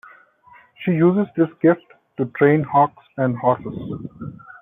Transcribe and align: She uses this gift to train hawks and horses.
She 0.83 0.93
uses 0.93 1.27
this 1.37 1.49
gift 1.61 1.83
to 2.17 2.25
train 2.35 2.63
hawks 2.63 3.05
and 3.17 3.37
horses. 3.37 4.03